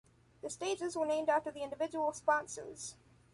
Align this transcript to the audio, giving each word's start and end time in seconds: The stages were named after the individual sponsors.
The 0.41 0.49
stages 0.49 0.95
were 0.97 1.05
named 1.05 1.29
after 1.29 1.51
the 1.51 1.61
individual 1.61 2.11
sponsors. 2.13 2.95